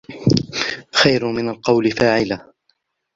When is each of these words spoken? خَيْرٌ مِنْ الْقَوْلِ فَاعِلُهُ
خَيْرٌ 0.93 1.25
مِنْ 1.31 1.49
الْقَوْلِ 1.49 1.91
فَاعِلُهُ 1.91 2.53